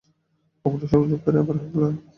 অগ্নিসংযোগকারীর 0.65 1.41
আবার 1.41 1.55
হামলা। 1.61 1.87